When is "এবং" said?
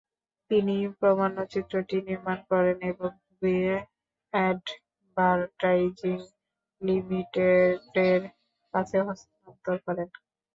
2.91-3.09